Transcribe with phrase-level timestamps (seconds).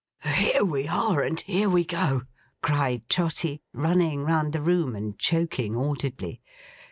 [0.33, 2.21] 'Here we are and here we go!'
[2.63, 6.41] cried Trotty, running round the room, and choking audibly.